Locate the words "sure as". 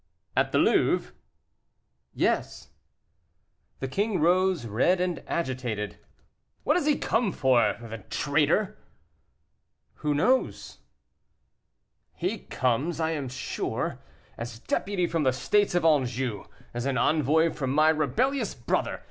13.29-14.57